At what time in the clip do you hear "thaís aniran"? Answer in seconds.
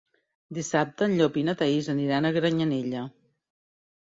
1.59-2.27